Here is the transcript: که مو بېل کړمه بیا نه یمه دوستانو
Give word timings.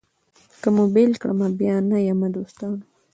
که 0.61 0.69
مو 0.75 0.83
بېل 0.93 1.11
کړمه 1.21 1.47
بیا 1.59 1.75
نه 1.89 1.97
یمه 2.09 2.27
دوستانو 2.35 2.81